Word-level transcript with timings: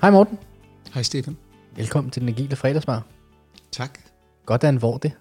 Hej 0.00 0.10
Morten. 0.10 0.38
Hej 0.94 1.02
Stefan. 1.02 1.36
Velkommen 1.76 2.10
til 2.10 2.22
den 2.22 2.28
agile 2.28 2.56
fredagsbar. 2.56 3.06
Tak. 3.72 3.98
Godt 4.46 4.64
er 4.64 4.68
en 4.68 4.76
hvor 4.76 4.98
det. 4.98 5.12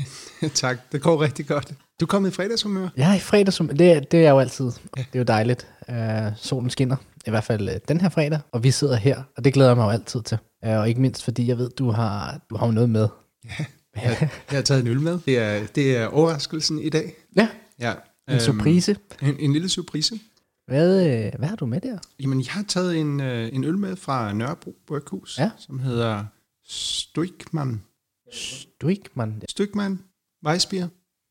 tak, 0.54 0.92
det 0.92 1.02
går 1.02 1.20
rigtig 1.22 1.46
godt. 1.46 1.72
Du 2.00 2.06
kommet 2.06 2.30
i 2.30 2.32
fredagshumør. 2.34 2.88
Ja, 2.96 3.16
i 3.16 3.18
fredags, 3.18 3.56
det, 3.56 4.12
det 4.12 4.26
er 4.26 4.30
jo 4.30 4.38
altid. 4.38 4.64
Ja. 4.96 5.00
Det 5.00 5.14
er 5.14 5.18
jo 5.18 5.24
dejligt. 5.24 5.68
Uh, 5.88 5.94
solen 6.36 6.70
skinner, 6.70 6.96
i 7.26 7.30
hvert 7.30 7.44
fald 7.44 7.68
uh, 7.68 7.74
den 7.88 8.00
her 8.00 8.08
fredag, 8.08 8.40
og 8.52 8.62
vi 8.64 8.70
sidder 8.70 8.96
her, 8.96 9.22
og 9.36 9.44
det 9.44 9.54
glæder 9.54 9.70
jeg 9.70 9.76
mig 9.76 9.84
jo 9.84 9.90
altid 9.90 10.22
til. 10.22 10.38
Uh, 10.66 10.72
og 10.72 10.88
ikke 10.88 11.00
mindst 11.00 11.24
fordi 11.24 11.46
jeg 11.48 11.58
ved, 11.58 11.70
du 11.70 11.90
har, 11.90 12.40
du 12.50 12.56
har 12.56 12.66
jo 12.66 12.72
noget 12.72 12.90
med. 12.90 13.08
Ja, 13.44 13.64
jeg, 14.02 14.16
jeg 14.20 14.56
har 14.58 14.62
taget 14.62 14.80
en 14.80 14.86
øl 14.88 15.00
med. 15.00 15.18
Det 15.26 15.38
er, 15.38 15.66
det 15.74 15.96
er 15.96 16.06
overraskelsen 16.06 16.78
i 16.78 16.88
dag. 16.88 17.12
Ja, 17.36 17.48
Ja. 17.80 17.90
en 17.90 18.34
øhm, 18.34 18.40
surprise. 18.40 18.96
En, 19.22 19.36
en 19.38 19.52
lille 19.52 19.68
surprise. 19.68 20.18
Hvad, 20.70 21.06
øh, 21.26 21.32
hvad 21.38 21.48
har 21.48 21.56
du 21.56 21.66
med 21.66 21.80
der? 21.80 21.98
Jamen, 22.22 22.40
jeg 22.40 22.48
har 22.52 22.64
taget 22.68 22.96
en, 22.96 23.20
øh, 23.20 23.48
en 23.52 23.64
øl 23.64 23.78
med 23.78 23.96
fra 23.96 24.32
Nørrebro 24.32 24.74
Bryghus, 24.86 25.38
Ja. 25.38 25.50
som 25.58 25.78
hedder 25.80 26.24
Stykman. 26.64 27.82
Strykman. 28.32 29.42
Stykman 29.50 29.98
Weissbier. 30.46 30.88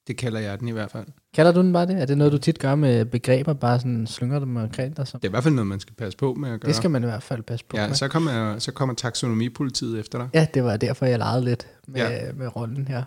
Det 0.08 0.18
kalder 0.18 0.40
jeg 0.40 0.60
den 0.60 0.68
i 0.68 0.72
hvert 0.72 0.92
fald. 0.92 1.06
Kalder 1.34 1.52
du 1.52 1.62
den 1.62 1.74
bare 1.74 1.86
det? 1.88 2.02
Er 2.02 2.06
det 2.06 2.18
noget, 2.18 2.34
du 2.34 2.38
tit 2.38 2.60
gør 2.60 2.76
med 2.76 3.06
begreber, 3.06 3.54
bare 3.54 3.80
sådan 3.80 4.08
slynger 4.08 4.40
dem 4.40 4.56
omkring 4.56 4.98
dig? 4.98 5.08
Så? 5.08 5.18
Det 5.18 5.24
er 5.24 5.30
i 5.30 5.32
hvert 5.32 5.44
fald 5.44 5.54
noget, 5.54 5.68
man 5.68 5.80
skal 5.80 5.96
passe 5.96 6.18
på 6.18 6.34
med 6.34 6.50
at 6.50 6.60
gøre. 6.62 6.68
Det 6.68 6.76
skal 6.76 6.90
man 6.92 7.04
i 7.04 7.06
hvert 7.06 7.24
fald 7.24 7.44
passe 7.44 7.66
på 7.66 7.78
Ja, 7.78 7.88
med. 7.88 7.96
så 7.96 8.08
kommer, 8.08 8.60
så 8.60 8.72
kommer 8.72 8.96
taksonomipolitiet 8.96 10.00
efter 10.00 10.18
dig. 10.20 10.30
Ja, 10.34 10.48
det 10.54 10.64
var 10.64 10.78
derfor, 10.78 11.06
jeg 11.06 11.20
legede 11.20 11.46
lidt 11.46 11.68
med, 11.88 12.02
ja. 12.02 12.32
med 12.34 12.56
rollen 12.56 12.88
her. 12.88 13.04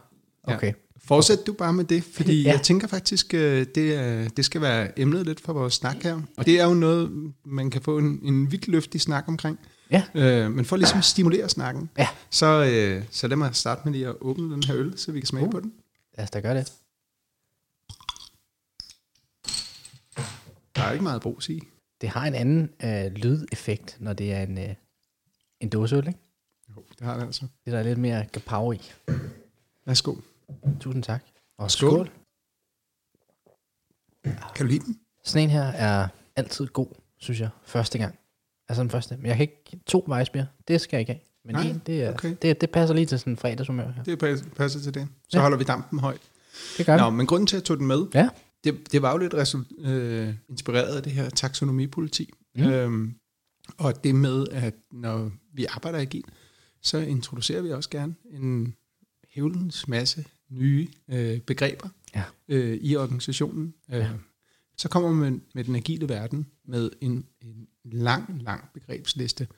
Ja. 0.48 0.54
Okay. 0.56 0.72
Fortsæt 1.04 1.38
du 1.46 1.52
bare 1.52 1.72
med 1.72 1.84
det, 1.84 2.04
fordi 2.04 2.42
Ja. 2.42 2.48
ja. 2.48 2.54
jeg 2.56 2.62
tænker 2.62 2.86
faktisk, 2.86 3.34
øh, 3.34 3.66
det, 3.74 3.94
er, 3.94 4.28
det 4.28 4.44
skal 4.44 4.60
være 4.60 4.98
emnet 4.98 5.26
lidt 5.26 5.40
for 5.40 5.52
vores 5.52 5.74
snak 5.74 5.96
her. 6.02 6.20
Og 6.36 6.46
det 6.46 6.60
er 6.60 6.64
jo 6.66 6.74
noget, 6.74 7.32
man 7.44 7.70
kan 7.70 7.82
få 7.82 7.98
en, 7.98 8.20
en 8.22 8.52
vidt 8.52 8.68
løftig 8.68 9.00
snak 9.00 9.24
omkring. 9.28 9.58
Ja. 9.90 10.02
Øh, 10.14 10.50
men 10.50 10.64
for 10.64 10.76
ligesom 10.76 10.98
at 10.98 11.04
stimulere 11.04 11.48
snakken, 11.48 11.90
Ja. 11.98 12.08
så, 12.30 12.46
øh, 12.64 13.04
så 13.10 13.28
lad 13.28 13.36
mig 13.36 13.54
starte 13.54 13.80
med 13.84 13.92
lige 13.92 14.08
at 14.08 14.14
åbne 14.20 14.54
den 14.54 14.62
her 14.62 14.76
øl, 14.76 14.98
så 14.98 15.12
vi 15.12 15.20
kan 15.20 15.26
smage 15.26 15.46
Uh. 15.46 15.50
på 15.52 15.60
den. 15.60 15.72
Lad 16.16 16.24
os 16.24 16.30
da 16.30 16.40
gøre 16.40 16.56
det. 16.56 16.72
Der 20.76 20.82
er 20.82 20.92
ikke 20.92 21.02
meget 21.02 21.22
brug 21.22 21.50
i. 21.50 21.62
Det 22.00 22.08
har 22.08 22.26
en 22.26 22.34
anden 22.34 22.70
øh, 22.84 23.12
lydeffekt, 23.12 23.96
når 24.00 24.12
det 24.12 24.32
er 24.32 24.42
en, 24.42 24.58
øh, 24.58 24.74
en 25.60 25.68
dåseøl, 25.68 26.06
ikke? 26.08 26.18
Jo, 26.76 26.82
det 26.98 27.06
har 27.06 27.14
det 27.16 27.22
altså. 27.26 27.46
Det 27.64 27.72
er 27.72 27.76
der 27.76 27.82
lidt 27.84 27.98
mere 27.98 28.26
gapav 28.32 28.74
i. 28.74 28.80
Værsgo. 29.86 30.14
Tusind 30.80 31.02
tak. 31.02 31.22
Og 31.58 31.70
Skål. 31.70 31.90
skål. 31.90 32.10
Kan 34.54 34.66
du 34.66 34.72
lide 34.72 34.84
den? 34.84 34.98
Sådan 35.24 35.44
en 35.44 35.50
her 35.50 35.62
er 35.64 36.08
altid 36.36 36.66
god, 36.66 36.86
synes 37.18 37.40
jeg, 37.40 37.48
første 37.64 37.98
gang. 37.98 38.18
Altså 38.68 38.82
den 38.82 38.90
første. 38.90 39.16
Men 39.16 39.26
jeg 39.26 39.36
kan 39.36 39.42
ikke... 39.42 39.80
To 39.86 40.04
vejsbier, 40.06 40.46
det 40.68 40.80
skal 40.80 40.96
jeg 40.96 41.00
ikke 41.00 41.12
have. 41.12 41.20
Men 41.44 41.54
Nej, 41.54 41.62
en, 41.70 41.82
det, 41.86 42.02
er, 42.02 42.12
okay. 42.14 42.36
det, 42.42 42.60
det 42.60 42.70
passer 42.70 42.94
lige 42.94 43.06
til 43.06 43.18
sådan 43.18 43.32
en 43.32 43.36
fredagshumør 43.36 43.90
her. 43.92 44.02
Det 44.02 44.18
passer, 44.18 44.46
passer 44.56 44.80
til 44.80 44.94
det. 44.94 45.08
Så 45.28 45.36
Ja. 45.38 45.42
holder 45.42 45.58
vi 45.58 45.64
dampen 45.64 45.98
højt. 45.98 46.20
Det 46.78 46.86
gør 46.86 46.96
Nå, 46.96 47.10
vi. 47.10 47.16
men 47.16 47.26
grunden 47.26 47.46
til, 47.46 47.56
at 47.56 47.60
jeg 47.60 47.64
tog 47.66 47.78
den 47.78 47.86
med, 47.86 48.06
Ja. 48.14 48.28
det, 48.64 48.92
det 48.92 49.02
var 49.02 49.12
jo 49.12 49.18
lidt 49.18 49.34
result, 49.34 49.68
øh, 49.78 50.34
inspireret 50.48 50.96
af 50.96 51.02
det 51.02 51.12
her 51.12 51.30
taksonomipoliti. 51.30 52.30
Mm. 52.54 52.62
Øhm, 52.62 53.14
og 53.78 54.04
det 54.04 54.14
med, 54.14 54.46
at 54.52 54.74
når 54.92 55.30
vi 55.54 55.66
arbejder 55.70 55.98
agil, 55.98 56.24
så 56.82 56.98
introducerer 56.98 57.62
vi 57.62 57.72
også 57.72 57.90
gerne 57.90 58.14
en 58.30 58.74
hævlens 59.30 59.88
masse 59.88 60.24
nye 60.52 60.88
øh, 61.12 61.40
begreber 61.40 61.88
Ja. 62.14 62.22
øh, 62.48 62.78
i 62.80 62.96
organisationen. 62.96 63.74
Øh, 63.92 63.98
Ja. 63.98 64.08
Så 64.78 64.88
kommer 64.88 65.12
man 65.12 65.42
med 65.54 65.64
den 65.64 65.76
agile 65.76 66.08
verden 66.08 66.46
med 66.68 66.90
en, 67.00 67.24
en 67.42 67.66
lang, 67.84 68.42
lang 68.42 68.64
begrebsliste, 68.74 69.48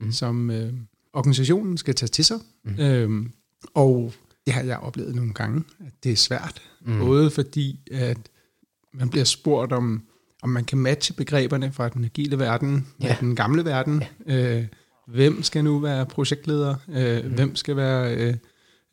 Mm. 0.00 0.12
som 0.12 0.50
øh, 0.50 0.72
organisationen 1.12 1.76
skal 1.78 1.94
tage 1.94 2.08
til 2.08 2.24
sig. 2.24 2.38
Mm. 2.64 2.80
Øhm, 2.80 3.32
og 3.74 4.12
det 4.46 4.54
har 4.54 4.62
jeg 4.62 4.78
oplevet 4.78 5.14
nogle 5.14 5.34
gange, 5.34 5.64
at 5.86 5.92
det 6.04 6.12
er 6.12 6.16
svært. 6.16 6.62
Mm. 6.80 6.98
Både 6.98 7.30
fordi, 7.30 7.80
at 7.92 8.18
man 8.92 9.08
bliver 9.10 9.24
spurgt 9.24 9.72
om, 9.72 10.02
om 10.42 10.48
man 10.48 10.64
kan 10.64 10.78
matche 10.78 11.14
begreberne 11.14 11.72
fra 11.72 11.88
den 11.88 12.04
agile 12.04 12.38
verden 12.38 12.86
Ja. 13.02 13.06
med 13.08 13.16
den 13.28 13.36
gamle 13.36 13.64
verden. 13.64 14.02
Ja. 14.26 14.58
Øh, 14.58 14.66
hvem 15.08 15.42
skal 15.42 15.64
nu 15.64 15.78
være 15.78 16.06
projektleder? 16.06 16.74
Øh, 16.88 17.24
mm. 17.24 17.34
Hvem 17.34 17.56
skal 17.56 17.76
være 17.76 18.16
øh, 18.16 18.36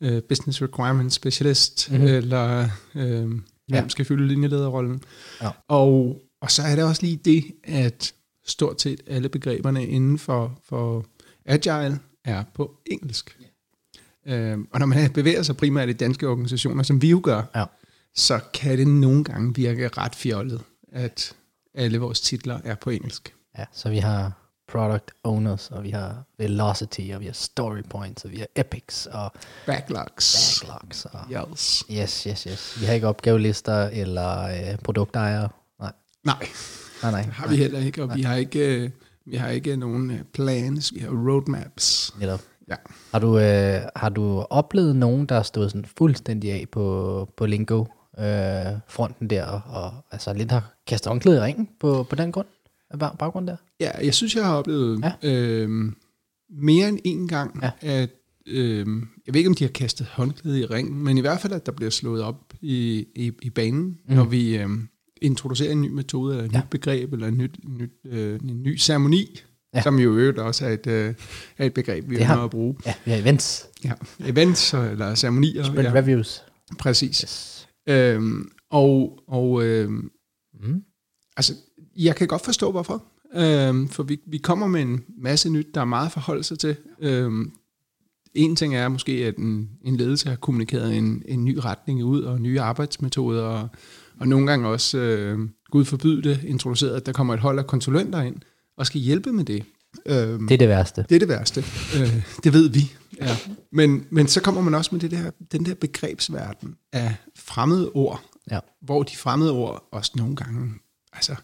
øh, 0.02 0.22
business 0.22 0.62
requirement 0.62 1.12
specialist? 1.12 1.90
Mhm. 1.90 2.00
Mm. 2.00 2.06
Eller 2.06 2.68
øh, 2.94 3.28
hvem 3.28 3.42
Ja. 3.70 3.88
skal 3.88 4.04
fylde 4.04 4.28
linjelederrollen? 4.28 5.02
Ja. 5.42 5.50
Og, 5.68 6.20
og 6.40 6.50
så 6.50 6.62
er 6.62 6.74
det 6.74 6.84
også 6.84 7.02
lige 7.02 7.16
det, 7.16 7.44
at 7.64 8.14
stort 8.46 8.80
set 8.82 9.00
alle 9.06 9.28
begreberne 9.28 9.86
inden 9.86 10.18
for, 10.18 10.58
for 10.68 11.06
agile 11.46 11.98
er 12.24 12.44
på 12.54 12.74
engelsk. 12.86 13.38
Øhm, 14.26 14.66
og 14.72 14.78
når 14.80 14.86
man 14.86 15.10
bevæger 15.12 15.42
sig 15.42 15.56
primært 15.56 15.88
i 15.88 15.92
danske 15.92 16.28
organisationer, 16.28 16.82
som 16.82 17.02
vi 17.02 17.10
jo 17.10 17.20
gør, 17.24 17.42
Ja. 17.54 17.64
så 18.14 18.40
kan 18.54 18.78
det 18.78 18.86
nogle 18.86 19.24
gange 19.24 19.54
virke 19.54 19.88
ret 19.88 20.14
fjollet, 20.14 20.60
at 20.92 21.32
alle 21.74 21.98
vores 21.98 22.20
titler 22.20 22.60
er 22.64 22.74
på 22.74 22.90
engelsk. 22.90 23.34
Ja, 23.58 23.64
så 23.72 23.90
vi 23.90 23.98
har 23.98 24.41
product 24.72 25.10
owners, 25.24 25.70
og 25.70 25.82
vi 25.84 25.90
har 25.90 26.22
velocity, 26.38 27.00
og 27.14 27.20
vi 27.20 27.26
har 27.26 27.32
story 27.32 27.82
points, 27.90 28.24
og 28.24 28.30
vi 28.30 28.36
har 28.36 28.46
epics, 28.56 29.06
og 29.06 29.32
Backlogs. 29.66 30.60
backlogs. 30.66 31.04
Og 31.04 31.20
Yes. 31.52 31.84
yes, 31.90 32.22
yes, 32.22 32.42
yes. 32.42 32.80
Vi 32.80 32.86
har 32.86 32.92
ikke 32.94 33.06
opgavelister 33.08 33.88
eller 33.88 34.42
øh, 34.42 34.78
produktejere. 34.84 35.48
Nej, 35.80 35.92
Nej, 36.24 36.36
nej, 37.02 37.10
nej. 37.10 37.22
det 37.22 37.32
har 37.32 37.48
vi 37.48 37.56
heller 37.56 37.78
ikke, 37.78 38.02
og 38.02 38.16
vi 38.16 38.22
har 38.22 38.34
ikke, 38.34 38.76
øh, 38.84 38.90
vi 39.26 39.36
har 39.36 39.48
ikke 39.48 39.76
nogen 39.76 40.10
øh, 40.10 40.20
plans, 40.34 40.94
vi 40.94 41.00
har 41.00 41.08
roadmaps. 41.08 42.14
Netop. 42.20 42.40
Ja. 42.68 42.74
Har 43.12 43.18
du, 43.18 43.38
øh, 43.38 43.80
har 43.96 44.08
du 44.08 44.46
oplevet 44.50 44.96
nogen, 44.96 45.26
der 45.26 45.34
har 45.34 45.42
stået 45.42 45.70
sådan 45.70 45.84
fuldstændig 45.98 46.52
af 46.52 46.66
på, 46.72 47.28
på 47.36 47.46
Lingo 47.46 47.84
øh, 48.18 48.24
fronten 48.88 49.30
der, 49.30 49.44
og, 49.44 49.60
og 49.82 49.92
altså 50.10 50.32
lidt 50.32 50.50
har 50.50 50.72
kastet 50.86 51.10
håndklæde 51.10 51.36
i 51.36 51.40
ringen 51.40 51.68
på, 51.80 52.06
på 52.10 52.16
den 52.16 52.32
grund? 52.32 52.46
Bag- 52.98 53.18
Baggrund 53.18 53.46
der? 53.46 53.56
Ja, 53.80 53.90
jeg 54.04 54.14
synes, 54.14 54.36
jeg 54.36 54.44
har 54.44 54.54
oplevet 54.56 55.04
Ja. 55.22 55.30
øhm, 55.32 55.96
mere 56.50 56.88
end 56.88 56.98
en 57.04 57.28
gang, 57.28 57.58
Ja. 57.62 57.70
at 57.80 58.10
øhm, 58.46 59.08
jeg 59.26 59.34
ved 59.34 59.38
ikke, 59.40 59.48
om 59.48 59.54
de 59.54 59.64
har 59.64 59.70
kastet 59.70 60.06
håndklæde 60.06 60.60
i 60.60 60.64
ringen, 60.66 61.04
men 61.04 61.18
i 61.18 61.20
hvert 61.20 61.40
fald, 61.40 61.52
at 61.52 61.66
der 61.66 61.72
bliver 61.72 61.90
slået 61.90 62.22
op 62.22 62.52
i, 62.60 63.06
i, 63.16 63.32
i 63.42 63.50
banen, 63.50 63.98
Mm. 64.08 64.14
når 64.14 64.24
vi 64.24 64.56
øhm, 64.56 64.88
introducerer 65.22 65.72
en 65.72 65.82
ny 65.82 65.88
metode, 65.88 66.32
eller 66.34 66.44
et 66.48 66.52
Ja. 66.52 66.58
nyt 66.58 66.70
begreb, 66.70 67.12
eller 67.12 67.26
en, 67.26 67.38
nyt, 67.38 67.56
nyt, 67.78 67.90
øh, 68.06 68.40
en 68.42 68.62
ny 68.62 68.78
ceremoni, 68.78 69.40
Ja. 69.74 69.82
som 69.82 69.98
jo 69.98 70.14
øvrigt 70.16 70.38
også 70.38 70.66
er 70.66 70.70
et, 70.70 70.86
øh, 70.86 71.14
er 71.58 71.66
et 71.66 71.74
begreb, 71.74 72.10
vi 72.10 72.16
har- 72.16 72.44
at 72.44 72.50
bruge. 72.50 72.76
Ja, 72.86 72.94
vi 73.04 73.10
har 73.10 73.18
events, 73.18 73.66
Ja. 73.84 73.92
Events 74.20 74.74
eller 74.74 75.14
ceremonier. 75.14 75.64
sprint 75.64 75.82
ja, 75.88 75.92
reviews. 75.94 76.42
præcis. 76.78 77.18
Yes. 77.20 77.68
Øhm, 77.88 78.50
og 78.70 79.18
og 79.28 79.64
øhm, 79.64 80.10
Mm. 80.62 80.82
Altså, 81.36 81.54
jeg 81.96 82.16
kan 82.16 82.28
godt 82.28 82.44
forstå, 82.44 82.70
hvorfor. 82.70 83.04
Øhm, 83.34 83.88
for 83.88 84.02
vi, 84.02 84.20
vi 84.26 84.38
kommer 84.38 84.66
med 84.66 84.82
en 84.82 85.04
masse 85.18 85.50
nyt, 85.50 85.66
der 85.74 85.80
er 85.80 85.84
meget 85.84 86.06
at 86.06 86.12
forholde 86.12 86.42
sig 86.44 86.58
til. 86.58 86.76
Øhm, 87.00 87.52
en 88.34 88.56
ting 88.56 88.74
er 88.76 88.88
måske, 88.88 89.12
at 89.12 89.36
en, 89.36 89.70
en 89.84 89.96
ledelse 89.96 90.28
har 90.28 90.36
kommunikeret 90.36 90.96
en, 90.96 91.22
en 91.28 91.44
ny 91.44 91.58
retning 91.64 92.04
ud, 92.04 92.22
og 92.22 92.40
nye 92.40 92.60
arbejdsmetoder, 92.60 93.42
og, 93.42 93.68
og 94.20 94.28
nogle 94.28 94.46
gange 94.46 94.68
også, 94.68 94.98
øh, 94.98 95.38
Gud 95.70 95.84
forbyde 95.84 96.22
det, 96.28 96.40
introduceret, 96.44 96.94
at 96.96 97.06
der 97.06 97.12
kommer 97.12 97.34
et 97.34 97.40
hold 97.40 97.58
af 97.58 97.66
konsulenter 97.66 98.22
ind, 98.22 98.36
og 98.76 98.86
skal 98.86 99.00
hjælpe 99.00 99.32
med 99.32 99.44
det. 99.44 99.64
Øhm, 100.06 100.46
Det 100.48 100.54
er 100.54 100.58
det 100.58 100.68
værste. 100.68 101.04
det 101.08 101.14
er 101.14 101.18
det 101.18 101.28
værste. 101.28 101.64
Øh, 102.00 102.22
det 102.44 102.52
ved 102.52 102.68
vi. 102.68 102.92
Ja. 103.20 103.36
Men, 103.72 104.06
men 104.10 104.26
så 104.28 104.40
kommer 104.42 104.60
man 104.60 104.74
også 104.74 104.88
med 104.92 105.00
det 105.00 105.10
der, 105.10 105.30
den 105.52 105.66
der 105.66 105.74
begrebsverden 105.74 106.74
af 106.92 107.14
fremmede 107.38 107.90
ord, 107.94 108.22
Ja. 108.50 108.58
hvor 108.82 109.02
de 109.02 109.16
fremmede 109.16 109.52
ord 109.52 109.88
også 109.92 110.12
nogle 110.16 110.36
gange, 110.36 110.70
altså, 111.12 111.34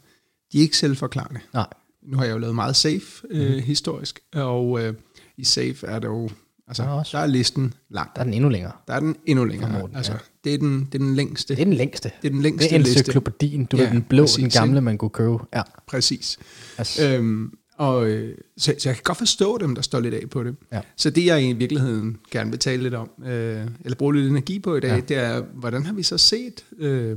de 0.52 0.58
er 0.58 0.62
ikke 0.62 0.76
selvforklarende. 0.76 1.40
Nej. 1.54 1.66
Nu 2.02 2.16
har 2.16 2.24
jeg 2.24 2.32
jo 2.32 2.38
lavet 2.38 2.54
meget 2.54 2.76
safe 2.76 3.04
øh, 3.30 3.54
mm. 3.54 3.62
historisk, 3.62 4.20
og 4.34 4.84
øh, 4.84 4.94
i 5.38 5.44
safe 5.44 5.86
er 5.86 5.98
der 5.98 6.08
jo, 6.08 6.28
altså, 6.68 6.82
Der 6.82 6.88
er 6.88 6.92
også- 6.92 7.16
der 7.16 7.22
er 7.22 7.26
listen 7.26 7.74
lang. 7.90 8.10
Der 8.14 8.20
er 8.20 8.24
den 8.24 8.34
endnu 8.34 8.48
længere. 8.48 8.72
Der 8.88 8.94
er 8.94 9.00
den 9.00 9.16
endnu 9.26 9.44
længere. 9.44 9.70
Formodentlig, 9.70 9.96
altså, 9.96 10.12
ja. 10.12 10.18
det, 10.44 10.54
er 10.54 10.58
den, 10.58 10.80
det 10.84 10.94
er 10.94 10.98
den 10.98 11.14
længste. 11.14 11.54
Det 11.54 11.60
er 11.60 11.64
den 11.64 11.74
længste. 11.74 12.08
Det 12.22 12.28
er 12.28 12.30
den 12.30 12.36
Det 12.36 12.42
længste 12.42 12.74
er 12.74 12.78
liste. 12.78 12.98
encyklopædien, 12.98 13.64
du 13.64 13.76
ja, 13.76 13.82
ved, 13.82 13.90
den 13.90 14.02
blå, 14.02 14.22
præcis, 14.22 14.36
den 14.36 14.50
gamle, 14.50 14.80
man 14.80 14.98
kunne 14.98 15.10
købe. 15.10 15.38
Ja. 15.54 15.62
Præcis. 15.86 16.38
Altså, 16.78 17.08
Øhm, 17.08 17.52
og, 17.76 18.08
øh, 18.08 18.38
så, 18.56 18.74
så 18.78 18.88
jeg 18.88 18.96
kan 18.96 19.02
godt 19.04 19.18
forstå 19.18 19.58
dem, 19.58 19.74
der 19.74 19.82
står 19.82 20.00
lidt 20.00 20.14
af 20.14 20.30
på 20.30 20.44
det. 20.44 20.56
Ja. 20.72 20.80
Så 20.96 21.10
det, 21.10 21.26
jeg 21.26 21.42
i 21.48 21.52
virkeligheden 21.52 22.16
gerne 22.30 22.50
vil 22.50 22.58
tale 22.58 22.82
lidt 22.82 22.94
om, 22.94 23.10
øh, 23.26 23.66
eller 23.84 23.96
bruge 23.96 24.14
lidt 24.14 24.30
energi 24.30 24.58
på 24.58 24.76
i 24.76 24.80
dag, 24.80 24.88
ja. 24.90 25.00
det 25.00 25.16
er, 25.16 25.40
hvordan 25.54 25.86
har 25.86 25.92
vi 25.92 26.02
så 26.02 26.18
set 26.18 26.64
øh, 26.78 27.16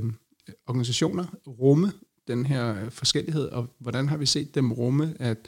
organisationer 0.66 1.24
rumme 1.46 1.92
den 2.28 2.46
her 2.46 2.84
øh, 2.84 2.90
forskellighed, 2.90 3.48
og 3.48 3.66
hvordan 3.78 4.08
har 4.08 4.16
vi 4.16 4.26
set 4.26 4.54
dem 4.54 4.72
rumme, 4.72 5.14
at, 5.18 5.38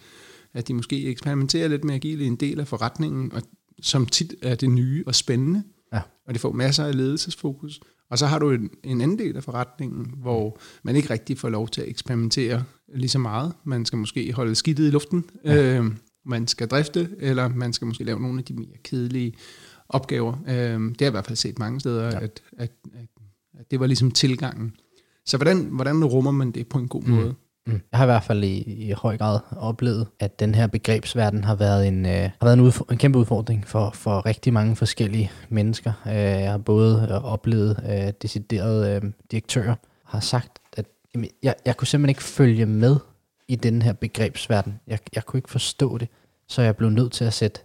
at 0.55 0.69
de 0.69 0.75
måske 0.75 1.05
eksperimenterer 1.07 1.69
lidt 1.69 1.85
med 1.85 1.95
agile 1.95 2.25
i 2.25 2.27
en 2.27 2.37
del 2.37 2.61
af 2.61 2.69
forretningen, 2.69 3.33
og 3.33 3.43
som 3.83 4.07
tit 4.07 4.35
er 4.43 4.55
det 4.55 4.71
nye 4.71 5.05
og 5.07 5.15
spændende, 5.15 5.63
Ja. 5.93 6.01
og 6.27 6.35
det 6.35 6.41
får 6.41 6.53
masser 6.53 6.85
af 6.85 6.97
ledelsesfokus. 6.97 7.81
Og 8.11 8.19
så 8.19 8.27
har 8.27 8.39
du 8.39 8.51
en, 8.51 8.71
en 8.85 9.01
anden 9.01 9.19
del 9.19 9.37
af 9.37 9.45
forretningen, 9.45 10.15
hvor 10.17 10.59
man 10.83 10.97
ikke 10.97 11.11
rigtig 11.11 11.39
får 11.39 11.49
lov 11.49 11.69
til 11.69 11.81
at 11.81 11.89
eksperimentere 11.89 12.65
lige 12.95 13.09
så 13.09 13.19
meget. 13.19 13.53
Man 13.65 13.85
skal 13.87 13.97
måske 13.97 14.33
holde 14.33 14.55
skidtet 14.55 14.87
i 14.87 14.91
luften. 14.91 15.25
Ja. 15.45 15.79
Øh, 15.79 15.85
man 16.27 16.47
skal 16.49 16.69
drifte, 16.69 17.09
eller 17.19 17.49
man 17.49 17.73
skal 17.73 17.87
måske 17.87 18.05
lave 18.05 18.21
nogle 18.21 18.39
af 18.39 18.45
de 18.45 18.55
mere 18.55 18.77
kedelige 18.85 19.35
opgaver. 19.89 20.33
Øh, 20.49 20.55
det 20.55 20.61
har 20.61 20.95
jeg 21.01 21.09
i 21.09 21.11
hvert 21.11 21.27
fald 21.27 21.37
set 21.37 21.59
mange 21.59 21.81
steder, 21.81 22.05
ja. 22.05 22.21
at, 22.21 22.43
at, 22.57 22.73
at, 22.95 23.09
at 23.59 23.71
det 23.71 23.81
var 23.81 23.87
ligesom 23.87 24.11
tilgangen. 24.11 24.77
Så 25.27 25.37
hvordan, 25.37 25.65
hvordan 25.65 26.05
rummer 26.05 26.31
man 26.31 26.53
det 26.53 26.69
på 26.69 26.79
en 26.79 26.89
god 26.89 27.03
mm. 27.03 27.11
måde? 27.11 27.35
Mm. 27.67 27.81
Jeg 27.93 27.99
har 27.99 28.05
i 28.05 28.07
hvert 28.07 28.23
fald 28.23 28.45
i, 28.45 28.63
i 28.63 28.93
høj 28.93 29.17
grad 29.17 29.41
oplevet, 29.57 30.07
at 30.21 30.41
den 30.41 30.55
her 30.55 30.67
begrebsverden 30.67 31.45
har 31.45 31.55
været 31.55 31.89
en, 31.89 32.07
øh, 32.07 32.13
har 32.13 32.45
været 32.45 32.59
en, 32.59 32.69
udf- 32.69 32.93
en 32.93 32.99
kæmpe 32.99 33.19
udfordring 33.19 33.69
for, 33.69 33.91
for 33.91 34.27
rigtig 34.27 34.53
mange 34.53 34.77
forskellige 34.77 35.31
mennesker. 35.49 35.93
Øh, 36.07 36.15
jeg 36.15 36.51
har 36.51 36.59
både 36.59 37.09
øh, 37.11 37.25
oplevet 37.25 37.85
øh, 37.89 38.13
deciderede 38.23 39.01
øh, 39.05 39.13
direktører, 39.31 39.75
har 40.05 40.21
sagt, 40.21 40.59
at 40.73 40.87
jamen, 41.15 41.31
jeg, 41.43 41.55
jeg 41.65 41.77
kunne 41.77 41.89
simpelthen 41.89 42.09
ikke 42.11 42.23
følge 42.23 42.67
med 42.67 42.97
i 43.49 43.57
den 43.57 43.83
her 43.83 43.93
begrebsverden. 43.93 44.81
Jeg, 44.87 44.99
jeg 45.15 45.25
kunne 45.25 45.39
ikke 45.39 45.51
forstå 45.51 45.99
det, 45.99 46.09
så 46.49 46.63
jeg 46.63 46.77
blev 46.77 46.91
nødt 46.91 47.13
til 47.13 47.25
at 47.25 47.33
sætte 47.33 47.61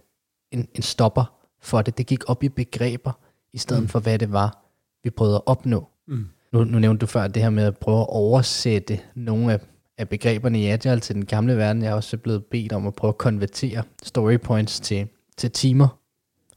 en, 0.52 0.68
en 0.74 0.82
stopper 0.82 1.24
for 1.60 1.82
det. 1.82 1.98
Det 1.98 2.06
gik 2.06 2.30
op 2.30 2.42
i 2.42 2.48
begreber, 2.48 3.12
i 3.52 3.58
stedet 3.58 3.82
mm. 3.82 3.88
for 3.88 4.00
hvad 4.00 4.18
det 4.18 4.32
var, 4.32 4.64
vi 5.04 5.10
prøvede 5.10 5.36
at 5.36 5.42
opnå. 5.46 5.88
Mm. 6.08 6.26
Nu, 6.52 6.64
nu 6.64 6.78
nævnte 6.78 7.00
du 7.00 7.06
før 7.06 7.26
det 7.26 7.42
her 7.42 7.50
med 7.50 7.64
at 7.64 7.78
prøve 7.78 8.00
at 8.00 8.06
oversætte 8.08 9.00
nogle 9.14 9.52
af 9.52 9.60
af 10.00 10.08
begreberne 10.08 10.60
i 10.60 10.66
Agile 10.66 11.00
til 11.00 11.14
den 11.14 11.26
gamle 11.26 11.56
verden. 11.56 11.82
Jeg 11.82 11.90
er 11.90 11.94
også 11.94 12.16
blevet 12.16 12.44
bedt 12.44 12.72
om 12.72 12.86
at 12.86 12.94
prøve 12.94 13.08
at 13.08 13.18
konvertere 13.18 13.82
story 14.02 14.36
points 14.36 14.80
til, 14.80 15.08
til 15.36 15.50
timer. 15.50 15.88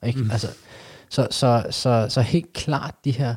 Ikke? 0.05 0.19
Mm. 0.19 0.31
Altså, 0.31 0.47
så, 1.09 1.27
så, 1.31 1.65
så, 1.69 2.05
så 2.09 2.21
helt 2.21 2.53
klart 2.53 2.95
de 3.05 3.11
her 3.11 3.35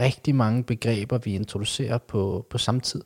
rigtig 0.00 0.34
mange 0.34 0.64
begreber, 0.64 1.18
vi 1.18 1.34
introducerer 1.34 1.98
på, 1.98 2.46
på 2.50 2.58
samme 2.58 2.80
tid, 2.80 3.02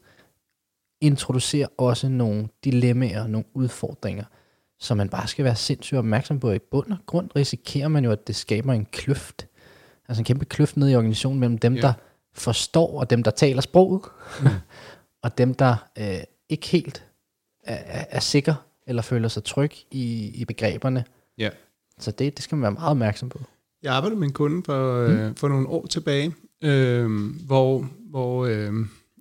introducerer 1.01 1.69
også 1.79 2.09
nogle 2.09 2.49
dilemmaer, 2.65 3.27
nogle 3.27 3.45
udfordringer, 3.55 4.25
som 4.81 4.97
man 4.97 5.09
bare 5.09 5.27
skal 5.27 5.45
være 5.45 5.57
sindssygt 5.57 5.99
opmærksom 5.99 6.41
på. 6.41 6.53
I 6.53 6.59
bund 6.59 6.93
og 6.93 6.99
grund 7.07 7.31
risikerer 7.37 7.89
man 7.89 8.05
jo, 8.05 8.11
at 8.11 8.27
det 8.27 8.37
skaber 8.37 8.73
en 8.73 8.85
kløft. 8.85 9.47
Altså 10.09 10.21
en 10.21 10.25
kæmpe 10.25 10.45
kløft 10.45 10.77
ned 10.77 10.91
i 10.91 10.95
organisationen 10.95 11.41
mellem 11.41 11.59
dem, 11.59 11.73
yeah. 11.73 11.83
der 11.83 11.93
forstår, 12.39 13.01
og 13.01 13.11
dem, 13.11 13.23
der 13.23 13.31
taler 13.31 13.61
sproget, 13.61 14.03
mm. 14.43 14.49
og 15.25 15.39
dem, 15.39 15.55
der 15.55 15.77
øh, 15.99 16.21
ikke 16.49 16.67
helt 16.67 17.05
er, 17.65 18.05
er 18.11 18.21
sikker, 18.21 18.55
eller 18.87 19.03
føler 19.03 19.29
sig 19.29 19.45
tryg 19.45 19.73
i, 19.91 20.31
i 20.35 20.45
begreberne. 20.45 21.05
Ja. 21.39 21.51
Så 21.99 22.11
det, 22.11 22.37
det 22.37 22.45
skal 22.45 22.57
man 22.57 22.63
være 22.63 22.73
meget 22.73 22.91
opmærksom 22.91 23.29
på. 23.29 23.41
Jeg 23.83 23.95
arbejdede 23.95 24.21
med 24.21 24.27
en 24.29 24.33
kunde 24.33 24.63
for, 24.67 25.09
mm. 25.09 25.15
øh, 25.15 25.37
for 25.37 25.49
nogle 25.49 25.69
år 25.69 25.87
tilbage, 25.87 26.35
øh, 26.65 27.11
hvor, 27.47 27.89
hvor 28.11 28.47
øh, 28.47 28.73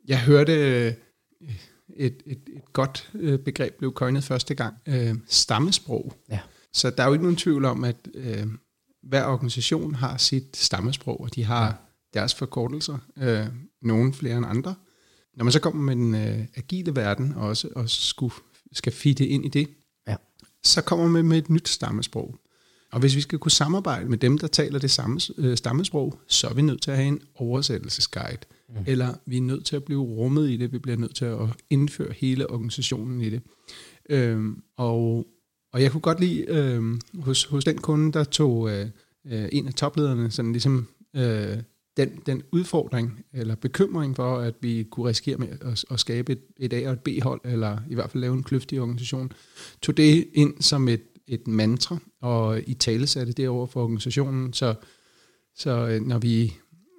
jeg 0.08 0.22
hørte 0.22 0.54
øh, 0.54 0.94
et, 1.96 2.24
et, 2.25 2.42
et 2.56 2.74
godt 2.74 3.12
øh, 3.13 3.40
begreb 3.40 3.78
blev 3.78 3.94
køjnet 3.94 4.24
første 4.24 4.56
gang, 4.56 4.75
øh, 4.88 5.16
stammesprog. 5.28 6.13
Ja. 6.30 6.40
Så 6.74 6.90
der 6.90 7.04
er 7.04 7.08
jo 7.08 7.13
ikke 7.13 7.24
nogen 7.24 7.38
tvivl 7.38 7.66
om, 7.66 7.84
at 7.84 7.96
øh, 8.13 8.48
hver 9.04 9.25
organisation 9.25 9.96
har 9.96 10.18
sit 10.18 10.58
stammesprog, 10.58 11.22
og 11.22 11.36
de 11.36 11.44
har. 11.44 11.81
Deres 12.13 12.36
forkortelser, 12.36 12.98
øh, 13.18 13.45
nogle 13.81 14.13
flere 14.13 14.38
end 14.38 14.45
andre. 14.45 14.75
Når 15.38 15.44
man 15.44 15.51
så 15.51 15.59
kommer 15.59 15.95
med 15.95 15.95
den 15.95 16.15
øh, 16.15 16.45
agile 16.56 16.95
verden 16.95 17.33
også, 17.33 17.69
og 17.75 17.89
skulle, 17.89 18.33
skal 18.71 18.94
fitte 18.94 19.27
ind 19.27 19.45
i 19.45 19.48
det, 19.48 19.68
ja. 20.07 20.15
så 20.63 20.81
kommer 20.81 21.07
man 21.07 21.25
med 21.25 21.38
et 21.38 21.50
nyt 21.50 21.69
stammesprog. 21.69 22.36
Og 22.92 23.00
hvis 23.00 23.15
vi 23.15 23.21
skal 23.21 23.39
kunne 23.39 23.51
samarbejde 23.51 24.09
med 24.09 24.18
dem, 24.18 24.38
der 24.38 24.48
taler 24.48 24.80
det 24.80 24.92
samme 24.92 25.19
øh, 25.38 25.57
stammesprog, 25.57 26.19
så 26.27 26.48
er 26.48 26.54
vi 26.54 26.62
nødt 26.62 26.81
til 26.81 26.92
at 26.92 26.98
have 26.98 27.07
en 27.07 27.21
oversættelsesguide. 27.36 28.38
Mm. 28.69 28.75
Eller 28.86 29.13
vi 29.25 29.38
er 29.38 29.42
nødt 29.42 29.65
til 29.65 29.75
at 29.75 29.83
blive 29.83 30.01
rummet 30.01 30.50
i 30.50 30.57
det. 30.57 30.71
Vi 30.71 30.80
bliver 30.80 30.98
nødt 30.98 31.15
til 31.15 31.25
at 31.25 31.48
indføre 31.69 32.13
hele 32.18 32.50
organisationen 32.50 33.21
i 33.21 33.30
det. 33.30 33.42
Øhm, 34.10 34.62
og, 34.77 35.27
og 35.74 35.81
jeg 35.81 35.92
kunne 35.92 36.01
godt 36.01 36.19
lide 36.19 36.45
øhm, 36.48 37.01
hos, 37.19 37.44
hos 37.44 37.65
den 37.65 37.77
kunde, 37.77 38.12
der 38.12 38.24
tog 38.24 38.69
øh, 38.69 38.89
øh, 39.27 39.50
en 39.51 39.68
af 39.68 39.74
toplederne 39.74 40.31
sådan 40.31 40.51
ligesom 40.51 40.88
øh, 41.15 41.57
den, 41.98 42.10
den 42.26 42.44
udfordring 42.52 43.26
eller 43.34 43.56
bekymring 43.56 44.16
for, 44.16 44.38
at 44.38 44.54
vi 44.62 44.88
kunne 44.92 45.10
risikere 45.10 45.38
med 45.38 45.48
at, 45.62 45.86
at 45.92 46.00
skabe 46.00 46.32
et, 46.32 46.42
et 46.58 46.74
A- 46.74 46.88
og 46.88 46.94
et 46.94 47.00
B-hold, 47.00 47.42
eller 47.44 47.78
i 47.90 47.94
hvert 47.94 48.12
fald 48.12 48.22
lave 48.22 48.34
en 48.34 48.44
kløftig 48.44 48.82
organisation, 48.82 49.32
tog 49.82 49.98
det 49.98 50.28
ind 50.34 50.62
som 50.62 50.88
et, 50.88 51.04
et 51.28 51.48
mantra, 51.48 51.98
og 52.22 52.62
i 52.68 52.74
tale 52.74 53.08
satte 53.08 53.34
det 53.34 53.50
over 53.50 53.68
for 53.68 53.84
organisationen. 53.84 54.54
Så, 54.54 54.76
så 55.56 55.88
øh, 55.88 56.02
når 56.02 56.18
vi, 56.20 56.54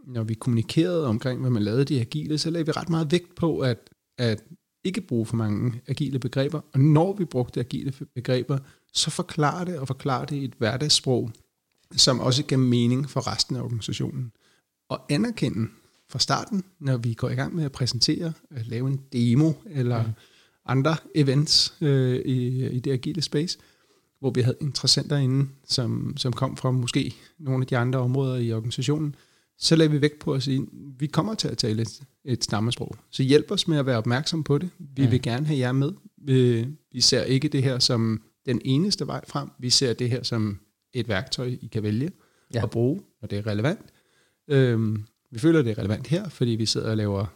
når 0.06 0.22
vi 0.22 0.34
kommunikerede 0.34 1.06
omkring, 1.06 1.40
hvad 1.40 1.50
man 1.50 1.62
lavede 1.62 1.84
de 1.84 2.00
agile, 2.00 2.38
så 2.38 2.50
lagde 2.50 2.66
vi 2.66 2.72
ret 2.72 2.88
meget 2.88 3.12
vægt 3.12 3.34
på, 3.34 3.58
at, 3.58 3.90
at 4.18 4.42
ikke 4.84 5.00
bruge 5.00 5.26
for 5.26 5.36
mange 5.36 5.80
agile 5.86 6.18
begreber. 6.18 6.60
Og 6.72 6.80
når 6.80 7.12
vi 7.12 7.24
brugte 7.24 7.60
agile 7.60 7.92
begreber, 8.14 8.58
så 8.92 9.10
forklare 9.10 9.64
det 9.64 9.78
og 9.78 9.86
forklare 9.86 10.26
det 10.26 10.36
i 10.36 10.44
et 10.44 10.54
hverdagssprog, 10.58 11.30
som 11.96 12.20
også 12.20 12.44
gav 12.44 12.58
mening 12.58 13.10
for 13.10 13.32
resten 13.32 13.56
af 13.56 13.62
organisationen 13.62 14.32
at 14.90 14.98
anerkende 15.10 15.68
fra 16.08 16.18
starten, 16.18 16.64
når 16.80 16.96
vi 16.96 17.14
går 17.14 17.28
i 17.28 17.34
gang 17.34 17.54
med 17.54 17.64
at 17.64 17.72
præsentere, 17.72 18.32
at 18.50 18.66
lave 18.66 18.88
en 18.88 19.00
demo 19.12 19.52
eller 19.70 20.02
mm. 20.02 20.12
andre 20.66 20.96
events 21.14 21.74
øh, 21.80 22.16
i, 22.16 22.66
i 22.66 22.80
det 22.80 22.92
agile 22.92 23.22
space, 23.22 23.58
hvor 24.20 24.30
vi 24.30 24.40
havde 24.40 24.56
interessenter 24.60 25.16
inde, 25.16 25.48
som, 25.68 26.16
som 26.16 26.32
kom 26.32 26.56
fra 26.56 26.70
måske 26.70 27.14
nogle 27.38 27.62
af 27.62 27.66
de 27.66 27.76
andre 27.76 27.98
områder 27.98 28.36
i 28.36 28.52
organisationen, 28.52 29.14
så 29.58 29.76
lagde 29.76 29.92
vi 29.92 30.00
vægt 30.00 30.18
på 30.18 30.32
at 30.32 30.42
sige, 30.42 30.66
vi 30.98 31.06
kommer 31.06 31.34
til 31.34 31.48
at 31.48 31.58
tale 31.58 31.82
et, 31.82 32.02
et 32.24 32.44
stammesprog. 32.44 32.96
Så 33.10 33.22
hjælp 33.22 33.50
os 33.50 33.68
med 33.68 33.78
at 33.78 33.86
være 33.86 33.98
opmærksom 33.98 34.44
på 34.44 34.58
det. 34.58 34.70
Vi 34.78 35.04
mm. 35.04 35.10
vil 35.10 35.22
gerne 35.22 35.46
have 35.46 35.58
jer 35.58 35.72
med. 35.72 35.92
Vi, 36.16 36.66
vi 36.92 37.00
ser 37.00 37.22
ikke 37.22 37.48
det 37.48 37.62
her 37.62 37.78
som 37.78 38.22
den 38.46 38.60
eneste 38.64 39.06
vej 39.06 39.24
frem. 39.28 39.48
Vi 39.58 39.70
ser 39.70 39.92
det 39.92 40.10
her 40.10 40.22
som 40.22 40.58
et 40.92 41.08
værktøj, 41.08 41.46
I 41.60 41.66
kan 41.66 41.82
vælge 41.82 42.10
ja. 42.54 42.62
at 42.62 42.70
bruge, 42.70 43.00
når 43.20 43.28
det 43.28 43.38
er 43.38 43.46
relevant. 43.46 43.80
Øhm, 44.48 45.04
vi 45.30 45.38
føler, 45.38 45.62
det 45.62 45.70
er 45.70 45.78
relevant 45.78 46.06
her, 46.06 46.28
fordi 46.28 46.50
vi 46.50 46.66
sidder 46.66 46.90
og 46.90 46.96
laver 46.96 47.26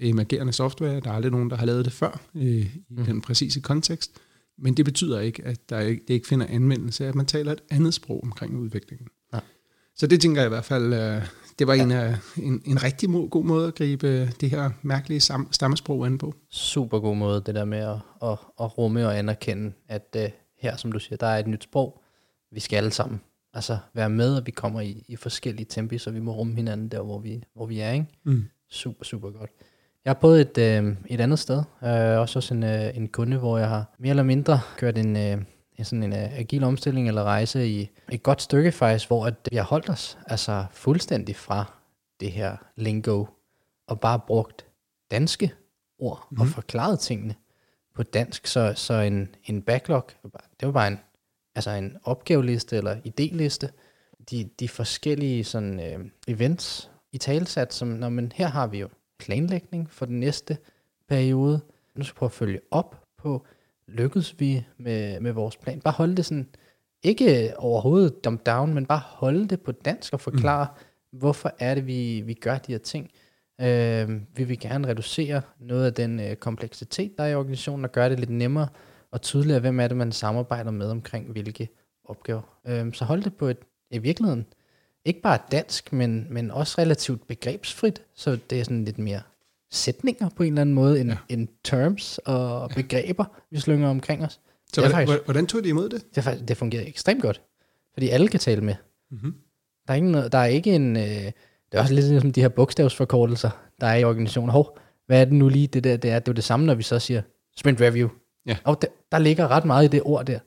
emergerende 0.00 0.52
software. 0.52 1.00
Der 1.00 1.10
er 1.10 1.14
aldrig 1.14 1.32
nogen, 1.32 1.50
der 1.50 1.56
har 1.56 1.66
lavet 1.66 1.84
det 1.84 1.92
før 1.92 2.20
øh, 2.34 2.42
i 2.44 2.70
mm. 2.90 3.04
den 3.04 3.20
præcise 3.20 3.60
kontekst. 3.60 4.10
Men 4.58 4.74
det 4.74 4.84
betyder 4.84 5.20
ikke, 5.20 5.44
at 5.44 5.70
der 5.70 5.80
ikke, 5.80 6.02
det 6.08 6.14
ikke 6.14 6.26
finder 6.26 6.46
anvendelse, 6.46 7.06
at 7.06 7.14
man 7.14 7.26
taler 7.26 7.52
et 7.52 7.62
andet 7.70 7.94
sprog 7.94 8.22
omkring 8.22 8.56
udviklingen. 8.56 9.08
Ja. 9.34 9.38
Så 9.96 10.06
det 10.06 10.20
tænker 10.20 10.40
jeg 10.40 10.48
i 10.48 10.54
hvert 10.54 10.64
fald, 10.64 10.94
øh, 10.94 11.22
det 11.58 11.66
var 11.66 11.74
ja. 11.74 11.82
en, 11.82 11.90
af, 11.90 12.16
en, 12.36 12.62
en 12.64 12.82
rigtig 12.82 13.08
mo- 13.08 13.28
god 13.28 13.44
måde 13.44 13.66
at 13.66 13.74
gribe 13.74 14.26
det 14.40 14.50
her 14.50 14.70
mærkelige 14.82 15.20
sam- 15.20 15.48
stammesprog 15.50 16.06
an 16.06 16.18
på. 16.18 16.34
Super 16.50 16.98
god 16.98 17.16
måde, 17.16 17.42
det 17.46 17.54
der 17.54 17.64
med 17.64 17.78
at, 17.78 17.96
at, 18.22 18.38
at 18.60 18.78
rumme 18.78 19.06
og 19.06 19.18
anerkende, 19.18 19.72
at 19.88 20.16
uh, 20.16 20.22
her, 20.58 20.76
som 20.76 20.92
du 20.92 20.98
siger, 20.98 21.16
der 21.16 21.26
er 21.26 21.38
et 21.38 21.46
nyt 21.46 21.62
sprog. 21.62 22.02
Vi 22.52 22.60
skal 22.60 22.76
alle 22.76 22.90
sammen 22.90 23.20
altså 23.54 23.78
være 23.94 24.10
med, 24.10 24.36
og 24.36 24.46
vi 24.46 24.50
kommer 24.50 24.80
i, 24.80 25.04
i 25.08 25.16
forskellige 25.16 25.66
tempi, 25.66 25.98
så 25.98 26.10
vi 26.10 26.20
må 26.20 26.32
rumme 26.32 26.54
hinanden 26.54 26.88
der, 26.88 27.00
hvor 27.00 27.18
vi, 27.18 27.44
hvor 27.54 27.66
vi 27.66 27.80
er. 27.80 27.92
Ikke? 27.92 28.06
Mm. 28.24 28.44
Super, 28.70 29.04
super 29.04 29.30
godt. 29.30 29.50
Jeg 30.04 30.10
har 30.10 30.14
prøvet 30.14 30.40
et, 30.40 30.58
øh, 30.58 30.96
et 31.06 31.20
andet 31.20 31.38
sted, 31.38 31.62
øh, 31.84 32.18
også 32.18 32.36
hos 32.36 32.50
en, 32.50 32.62
øh, 32.62 32.96
en 32.96 33.08
kunde, 33.08 33.38
hvor 33.38 33.58
jeg 33.58 33.68
har 33.68 33.94
mere 33.98 34.10
eller 34.10 34.22
mindre 34.22 34.60
kørt 34.76 34.98
en, 34.98 35.16
øh, 35.16 35.42
en 35.78 35.84
sådan 35.84 36.02
en 36.02 36.12
øh, 36.12 36.38
agil 36.38 36.64
omstilling 36.64 37.08
eller 37.08 37.22
rejse 37.22 37.68
i 37.68 37.90
et 38.12 38.22
godt 38.22 38.42
stykke 38.42 38.72
faktisk, 38.72 39.08
hvor 39.08 39.26
at 39.26 39.34
vi 39.50 39.56
har 39.56 39.64
holdt 39.64 39.90
os 39.90 40.18
altså 40.26 40.64
fuldstændig 40.72 41.36
fra 41.36 41.72
det 42.20 42.32
her 42.32 42.56
lingo, 42.76 43.24
og 43.86 44.00
bare 44.00 44.20
brugt 44.26 44.66
danske 45.10 45.52
ord 45.98 46.28
mm. 46.30 46.40
og 46.40 46.46
forklaret 46.46 47.00
tingene 47.00 47.34
på 47.94 48.02
dansk. 48.02 48.46
Så, 48.46 48.72
så 48.76 48.94
en, 48.94 49.28
en 49.44 49.62
backlog, 49.62 50.10
det 50.60 50.66
var 50.66 50.72
bare 50.72 50.88
en 50.88 50.98
altså 51.54 51.70
en 51.70 51.96
opgaveliste 52.04 52.76
eller 52.76 52.96
idéliste, 52.96 53.68
de, 54.30 54.48
de 54.60 54.68
forskellige 54.68 55.44
sådan, 55.44 55.80
øh, 55.80 56.06
events 56.28 56.90
i 57.12 57.18
talsat, 57.18 57.74
som 57.74 57.88
når 57.88 58.08
man, 58.08 58.32
her 58.34 58.46
har 58.46 58.66
vi 58.66 58.78
jo 58.78 58.88
planlægning 59.18 59.90
for 59.90 60.06
den 60.06 60.20
næste 60.20 60.58
periode. 61.08 61.60
Nu 61.94 62.04
skal 62.04 62.14
vi 62.14 62.18
prøve 62.18 62.28
at 62.28 62.32
følge 62.32 62.60
op 62.70 63.04
på, 63.18 63.46
lykkedes 63.88 64.40
vi 64.40 64.64
med, 64.78 65.20
med 65.20 65.32
vores 65.32 65.56
plan. 65.56 65.80
Bare 65.80 65.94
holde 65.94 66.16
det 66.16 66.24
sådan, 66.24 66.48
ikke 67.02 67.52
overhovedet 67.58 68.24
dump 68.24 68.46
down, 68.46 68.74
men 68.74 68.86
bare 68.86 69.02
holde 69.04 69.48
det 69.48 69.60
på 69.60 69.72
dansk 69.72 70.12
og 70.12 70.20
forklare, 70.20 70.66
mm. 70.72 71.18
hvorfor 71.18 71.52
er 71.58 71.74
det, 71.74 71.86
vi, 71.86 72.20
vi 72.20 72.34
gør 72.34 72.58
de 72.58 72.72
her 72.72 72.78
ting. 72.78 73.10
Øh, 73.60 74.20
vi 74.36 74.44
vil 74.44 74.58
gerne 74.58 74.88
reducere 74.88 75.42
noget 75.60 75.86
af 75.86 75.94
den 75.94 76.20
øh, 76.20 76.36
kompleksitet, 76.36 77.18
der 77.18 77.24
er 77.24 77.28
i 77.28 77.34
organisationen, 77.34 77.84
og 77.84 77.92
gøre 77.92 78.10
det 78.10 78.18
lidt 78.20 78.30
nemmere 78.30 78.68
og 79.14 79.22
tydeligere, 79.22 79.60
hvem 79.60 79.80
er 79.80 79.88
det, 79.88 79.96
man 79.96 80.12
samarbejder 80.12 80.70
med 80.70 80.90
omkring 80.90 81.32
hvilke 81.32 81.68
opgaver. 82.04 82.42
Øhm, 82.66 82.92
så 82.92 83.04
hold 83.04 83.22
det 83.22 83.34
på 83.34 83.46
et, 83.46 83.56
i 83.90 83.98
virkeligheden, 83.98 84.46
ikke 85.04 85.20
bare 85.20 85.38
dansk, 85.52 85.92
men, 85.92 86.26
men 86.30 86.50
også 86.50 86.74
relativt 86.78 87.26
begrebsfrit, 87.26 88.02
så 88.14 88.38
det 88.50 88.60
er 88.60 88.64
sådan 88.64 88.84
lidt 88.84 88.98
mere 88.98 89.20
sætninger 89.70 90.28
på 90.28 90.42
en 90.42 90.52
eller 90.52 90.60
anden 90.60 90.74
måde, 90.74 91.00
end, 91.00 91.10
ja. 91.10 91.16
end 91.28 91.48
terms 91.64 92.18
og 92.18 92.70
begreber, 92.70 93.24
vi 93.50 93.60
slynger 93.60 93.88
omkring 93.88 94.24
os. 94.24 94.40
Så 94.72 94.80
hvordan, 94.80 94.90
faktisk, 94.90 95.24
hvordan 95.24 95.46
tog 95.46 95.64
de 95.64 95.68
imod 95.68 95.88
det? 95.88 96.14
Det, 96.14 96.24
faktisk, 96.24 96.48
det 96.48 96.56
fungerer 96.56 96.86
ekstremt 96.86 97.22
godt, 97.22 97.42
fordi 97.92 98.08
alle 98.08 98.28
kan 98.28 98.40
tale 98.40 98.60
med. 98.60 98.74
Mm-hmm. 99.10 99.34
Der, 99.86 99.92
er 99.92 99.96
ikke 99.96 100.10
noget, 100.10 100.32
der 100.32 100.38
er 100.38 100.46
ikke 100.46 100.74
en... 100.74 100.96
Øh, 100.96 101.02
det 101.02 101.32
er 101.72 101.80
også 101.80 101.94
lidt 101.94 102.06
ligesom 102.06 102.32
de 102.32 102.40
her 102.40 102.48
bogstavsforkortelser, 102.48 103.50
der 103.80 103.86
er 103.86 103.94
i 103.94 104.04
organisationen. 104.04 104.50
Hov, 104.50 104.78
hvad 105.06 105.20
er 105.20 105.24
det 105.24 105.34
nu 105.34 105.48
lige, 105.48 105.66
det 105.66 105.84
der, 105.84 105.96
det 105.96 106.10
er? 106.10 106.18
Det 106.18 106.28
er 106.28 106.32
jo 106.32 106.36
det 106.36 106.44
samme, 106.44 106.66
når 106.66 106.74
vi 106.74 106.82
så 106.82 106.98
siger 106.98 107.22
sprint 107.56 107.80
review. 107.80 108.08
Ja. 108.46 108.56
Og 108.64 108.82
der, 108.82 108.88
der 109.12 109.18
ligger 109.18 109.48
ret 109.48 109.64
meget 109.64 109.84
i 109.84 109.88
det 109.88 110.02
ord 110.04 110.26
der. 110.26 110.38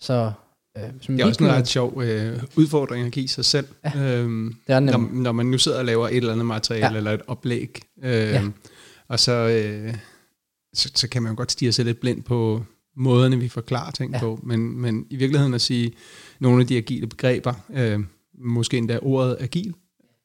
Så 0.00 0.32
øh, 0.78 0.82
som 1.00 1.16
Det 1.16 1.22
er 1.22 1.28
også 1.28 1.44
en 1.44 1.50
ret 1.50 1.68
sjov 1.68 2.02
øh, 2.02 2.42
udfordring 2.56 3.06
at 3.06 3.12
give 3.12 3.28
sig 3.28 3.44
selv, 3.44 3.66
ja, 3.84 4.18
øhm, 4.20 4.54
det 4.66 4.72
er 4.74 4.80
når, 4.80 4.92
nemt. 4.98 5.14
når 5.14 5.32
man 5.32 5.46
nu 5.46 5.58
sidder 5.58 5.78
og 5.78 5.84
laver 5.84 6.08
et 6.08 6.16
eller 6.16 6.32
andet 6.32 6.46
materiale 6.46 6.86
Ja. 6.92 6.96
eller 6.96 7.12
et 7.12 7.22
oplæg. 7.26 7.82
Øh, 8.02 8.10
Ja. 8.12 8.44
Og 9.08 9.20
så, 9.20 9.32
øh, 9.32 9.94
så, 10.74 10.90
så 10.94 11.08
kan 11.08 11.22
man 11.22 11.32
jo 11.32 11.36
godt 11.36 11.52
stige 11.52 11.72
sig 11.72 11.84
lidt 11.84 12.00
blind 12.00 12.22
på 12.22 12.62
måderne, 12.96 13.38
vi 13.38 13.48
forklarer 13.48 13.90
ting 13.90 14.12
Ja. 14.12 14.20
på. 14.20 14.40
Men, 14.42 14.78
men 14.80 15.06
i 15.10 15.16
virkeligheden 15.16 15.54
at 15.54 15.60
sige 15.60 15.92
nogle 16.40 16.60
af 16.60 16.66
de 16.66 16.76
agile 16.76 17.06
begreber, 17.06 17.54
øh, 17.74 18.00
måske 18.38 18.76
endda 18.78 18.98
ordet 19.02 19.36
agil, 19.40 19.74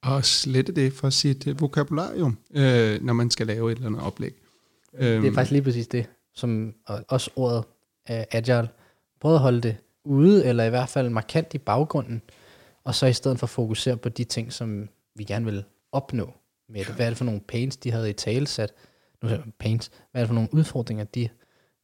og 0.04 0.26
slette 0.26 0.72
det 0.72 0.94
fra 0.94 1.12
sit 1.12 1.48
øh, 1.48 1.62
vokabularium, 1.62 2.38
øh, 2.56 3.04
når 3.04 3.14
man 3.14 3.32
skal 3.32 3.48
lave 3.48 3.72
et 3.72 3.76
eller 3.76 3.88
andet 3.88 4.02
oplæg. 4.02 4.34
Øhm, 5.00 5.22
Det 5.22 5.30
er 5.30 5.34
faktisk 5.34 5.52
lige 5.52 5.62
præcis 5.62 5.88
det, 5.88 6.06
som 6.34 6.76
og 6.86 7.06
også 7.08 7.32
ordet 7.36 7.64
uh, 8.10 8.16
agile. 8.32 8.70
Prøv 9.22 9.34
at 9.34 9.40
holde 9.40 9.62
det 9.62 9.78
ude, 10.04 10.46
eller 10.46 10.64
i 10.64 10.70
hvert 10.70 10.90
fald 10.90 11.10
markant 11.10 11.54
i 11.54 11.58
baggrunden, 11.58 12.22
og 12.84 12.96
så 12.96 13.06
i 13.06 13.14
stedet 13.14 13.40
for 13.40 13.48
fokusere 13.48 13.98
på 13.98 14.10
de 14.10 14.24
ting, 14.24 14.54
som 14.54 14.90
vi 15.16 15.24
gerne 15.24 15.46
vil 15.46 15.64
opnå 15.92 16.34
med 16.70 16.86
det. 16.86 16.96
Hvad 16.96 17.06
er 17.06 17.10
det 17.10 17.18
for 17.18 17.26
nogle 17.26 17.42
pains, 17.42 17.78
de 17.78 17.92
havde 17.92 18.10
i 18.10 18.14
talesat? 18.14 18.74
Nu 19.22 19.30
siger 19.30 19.42
pains. 19.60 19.92
Hvad 20.12 20.22
er 20.22 20.24
det 20.24 20.28
for 20.28 20.34
nogle 20.34 20.54
udfordringer, 20.54 21.04
de 21.04 21.30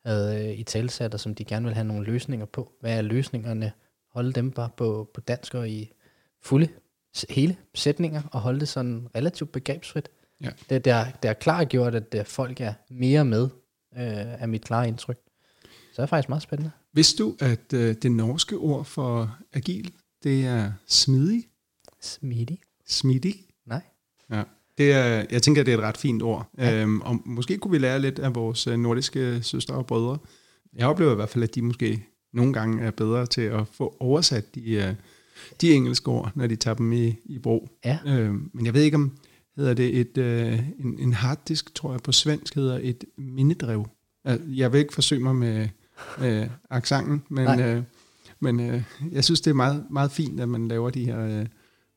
havde 0.05 0.45
øh, 0.45 0.59
i 0.59 0.63
talesat, 0.63 1.13
og 1.13 1.19
som 1.19 1.35
de 1.35 1.43
gerne 1.43 1.65
vil 1.65 1.73
have 1.73 1.87
nogle 1.87 2.05
løsninger 2.05 2.45
på? 2.45 2.71
Hvad 2.81 2.97
er 2.97 3.01
løsningerne? 3.01 3.71
Holde 4.13 4.33
dem 4.33 4.51
bare 4.51 4.69
på, 4.77 5.09
på 5.13 5.21
dansk 5.21 5.55
og 5.55 5.69
i 5.69 5.91
fulde 6.41 6.67
hele 7.29 7.57
sætninger, 7.75 8.21
og 8.31 8.41
holde 8.41 8.59
det 8.59 8.67
sådan 8.67 9.07
relativt 9.15 9.51
begrebsfrit. 9.51 10.09
Ja. 10.43 10.49
Det, 10.69 10.85
det, 10.85 10.93
har, 10.93 11.17
det 11.21 11.29
har 11.29 11.33
klart 11.33 11.69
gjort, 11.69 11.95
at 11.95 12.15
øh, 12.15 12.25
folk 12.25 12.61
er 12.61 12.73
mere 12.89 13.25
med, 13.25 13.49
øh, 13.97 14.41
af 14.41 14.49
mit 14.49 14.63
klare 14.63 14.87
indtryk. 14.87 15.17
Så 15.63 16.01
det 16.01 16.03
er 16.03 16.05
faktisk 16.05 16.29
meget 16.29 16.43
spændende. 16.43 16.71
Vidste 16.93 17.23
du, 17.23 17.35
at 17.39 17.73
øh, 17.73 17.95
det 18.01 18.11
norske 18.11 18.57
ord 18.57 18.85
for 18.85 19.37
agil, 19.53 19.93
det 20.23 20.45
er 20.45 20.71
smidig? 20.87 21.43
Smidig? 22.01 22.59
Smidig? 22.87 23.35
Nej. 23.65 23.81
Ja. 24.31 24.43
Det 24.77 24.91
er, 24.93 25.25
jeg 25.31 25.41
tænker, 25.41 25.63
det 25.63 25.73
er 25.73 25.77
et 25.77 25.83
ret 25.83 25.97
fint 25.97 26.23
ord. 26.23 26.49
Ja. 26.57 26.69
Ja. 26.69 26.81
Øhm, 26.81 27.01
og 27.01 27.21
måske 27.25 27.57
kunne 27.57 27.71
vi 27.71 27.77
lære 27.77 27.99
lidt 27.99 28.19
af 28.19 28.35
vores 28.35 28.67
øh, 28.67 28.77
nordiske 28.77 29.43
søstre 29.43 29.75
og 29.75 29.85
brødre. 29.85 30.17
Jeg 30.73 30.87
oplever 30.87 31.11
i 31.11 31.15
hvert 31.15 31.29
fald, 31.29 31.43
at 31.43 31.55
de 31.55 31.61
måske 31.61 32.05
nogle 32.33 32.53
gange 32.53 32.83
er 32.83 32.91
bedre 32.91 33.25
til 33.25 33.41
at 33.41 33.67
få 33.71 33.97
oversat 33.99 34.55
de, 34.55 34.71
øh, 34.71 34.93
de 35.61 35.73
engelske 35.73 36.07
ord, 36.07 36.31
når 36.35 36.47
de 36.47 36.55
tager 36.55 36.75
dem 36.75 36.91
i, 36.91 37.15
i 37.25 37.39
brug. 37.39 37.69
Ja. 37.85 37.99
Øhm, 38.07 38.49
men 38.53 38.65
jeg 38.65 38.73
ved 38.73 38.81
ikke, 38.81 38.95
om 38.95 39.17
hedder 39.59 39.73
det 39.73 39.99
et, 39.99 40.17
øh, 40.17 40.59
en, 40.79 40.99
en 40.99 41.13
harddisk, 41.13 41.75
tror 41.75 41.91
jeg 41.91 42.01
på 42.01 42.11
svensk 42.11 42.55
hedder 42.55 42.79
et 42.81 43.03
mindedrev. 43.17 43.87
Jeg 44.47 44.73
vil 44.73 44.79
ikke 44.79 44.93
forsøge 44.93 45.23
mig 45.23 45.35
med 45.35 45.67
øh, 46.21 46.47
accenten, 46.69 47.23
men, 47.29 47.43
Nej. 47.43 47.61
øh, 47.61 47.83
men 48.39 48.59
øh, 48.59 48.83
jeg 49.11 49.23
synes, 49.23 49.41
det 49.41 49.51
er 49.51 49.55
meget, 49.55 49.85
meget 49.91 50.11
fint, 50.11 50.39
at 50.39 50.49
man 50.49 50.67
laver 50.67 50.89
de 50.89 51.05
her 51.05 51.19
øh, 51.19 51.45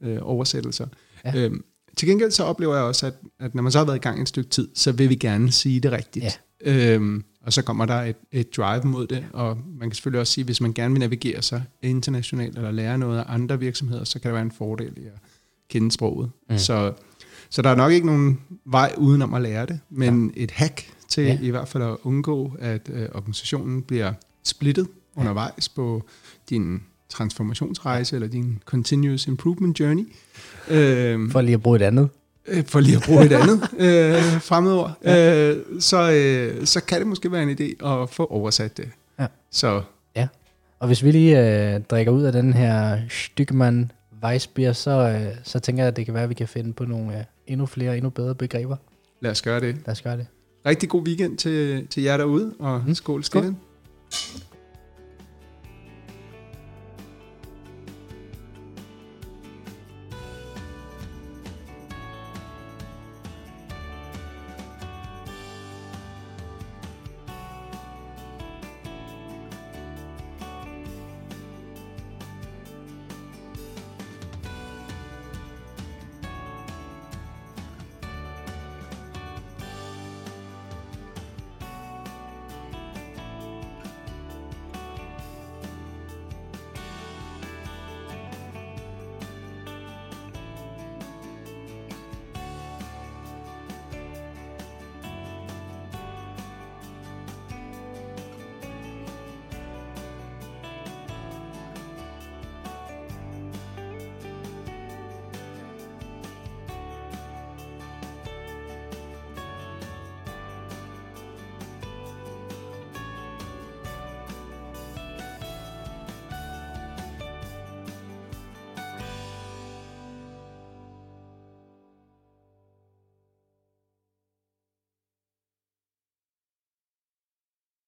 øh, 0.03 0.19
oversættelser. 0.23 0.87
Ja. 1.25 1.37
Øhm, 1.37 1.65
til 1.97 2.09
gengæld 2.09 2.31
så 2.31 2.45
oplever 2.45 2.75
jeg 2.75 2.85
også, 2.85 3.07
at, 3.07 3.15
at 3.41 3.55
når 3.55 3.63
man 3.63 3.73
så 3.73 3.79
har 3.79 3.85
været 3.85 3.97
i 3.97 4.01
gang 4.01 4.23
et 4.23 4.29
stykke 4.29 4.51
tid, 4.51 4.69
så 4.75 4.93
vil 4.93 5.09
vi 5.09 5.15
gerne 5.15 5.53
sige 5.53 5.81
det 5.81 5.93
rigtigt. 5.93 6.41
Ja. 6.65 6.95
Øhm, 6.95 7.25
og 7.43 7.53
så 7.53 7.63
kommer 7.63 7.87
der 7.87 8.03
et, 8.03 8.17
et 8.33 8.57
drive 8.57 8.85
mod 8.85 9.07
det, 9.07 9.27
og 9.33 9.59
man 9.79 9.91
kan 9.91 9.95
selvfølgelig 9.95 10.21
også 10.21 10.33
sige, 10.33 10.45
hvis 10.45 10.61
man 10.61 10.73
gerne 10.73 10.95
vil 10.95 11.01
navigere 11.01 11.43
sig 11.43 11.65
internationalt 11.83 12.57
eller 12.57 12.71
lære 12.71 12.99
noget 12.99 13.19
af 13.19 13.25
andre 13.27 13.59
virksomheder, 13.59 14.05
så 14.05 14.19
kan 14.19 14.29
det 14.29 14.35
være 14.35 14.43
en 14.43 14.53
fordel 14.53 14.93
i 14.97 15.07
at 15.07 15.19
kende 15.69 15.93
sproget. 15.93 16.31
Mm. 16.51 16.59
Så, 16.59 16.93
så 17.55 17.63
der 17.63 17.71
er 17.71 17.75
nok 17.75 17.93
ikke 17.93 18.07
nogen 18.07 18.41
vej 18.65 18.95
udenom 18.99 19.35
at 19.35 19.43
lære 19.43 19.67
det, 19.67 19.81
men 19.91 20.33
ja. 20.37 20.43
et 20.43 20.51
hack 20.51 20.87
til 21.09 21.25
Ja. 21.25 21.33
ja. 21.33 21.39
i 21.43 21.51
hvert 21.51 21.69
fald 21.69 21.83
at 21.83 21.97
undgå, 22.03 22.53
at 22.59 22.91
øh, 22.93 23.09
organisationen 23.15 23.83
bliver 23.83 24.13
splittet 24.45 24.89
ja. 25.17 25.21
undervejs 25.21 25.69
på 25.69 26.03
din 26.51 26.83
transformationsrejse 27.09 28.17
eller 28.17 28.29
din 28.29 28.63
continuous 28.65 29.27
improvement 29.27 29.81
journey. 29.81 30.09
Øhm, 30.69 31.31
For 31.31 31.41
lige 31.41 31.55
at 31.55 31.63
bruge 31.63 31.77
et 31.77 31.83
andet. 31.83 32.09
øh, 32.47 32.65
for 32.67 32.81
lige 32.81 32.97
at 32.97 33.03
bruge 33.03 33.25
et 33.25 33.33
andet 33.33 33.61
øh, 33.79 34.41
fremmedord, 34.41 34.93
ja. 35.05 35.51
øh, 35.51 35.81
så, 35.81 36.13
øh, 36.13 36.67
så 36.67 36.81
kan 36.81 36.99
det 36.99 37.07
måske 37.07 37.33
være 37.33 37.43
en 37.43 37.51
idé 37.51 37.87
at 37.87 38.11
få 38.11 38.27
oversat 38.27 38.77
det. 38.77 38.89
Ja. 39.21 39.27
Så 39.51 39.83
Og 40.79 40.87
hvis 40.87 41.05
vi 41.05 41.11
lige 41.11 41.39
øh, 41.75 41.81
drikker 41.81 42.13
ud 42.13 42.23
af 42.23 42.33
den 42.33 42.53
her 42.53 42.99
Stykman 43.09 43.91
Weissbier, 44.25 44.73
så, 44.73 44.91
øh, 44.91 45.37
så 45.45 45.59
tænker 45.59 45.83
jeg, 45.83 45.89
at 45.89 45.97
det 45.97 46.05
kan 46.05 46.15
være, 46.15 46.23
at 46.23 46.29
vi 46.29 46.35
kan 46.35 46.49
finde 46.49 46.73
på 46.73 46.85
nogle 46.85 47.19
øh, 47.19 47.25
endnu 47.47 47.67
flere, 47.67 47.97
endnu 47.97 48.11
bedre 48.11 48.35
begreber. 48.35 48.77
lad 49.21 49.31
os 49.31 49.43
gøre 49.43 49.61
det. 49.61 49.75
Lad 49.87 49.93
os 49.93 50.03
gøre 50.03 50.17
det. 50.17 50.27
Rigtig 50.67 50.89
god 50.89 51.03
weekend 51.07 51.39
til, 51.39 51.87
til 51.87 52.03
jer 52.03 52.17
derude, 52.17 52.55
og 52.59 52.83
Mm. 52.87 52.95
Skål. 52.95 53.25
skål. 53.25 53.55